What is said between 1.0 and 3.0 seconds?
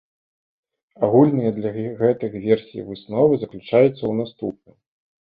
Агульныя для гэтых версій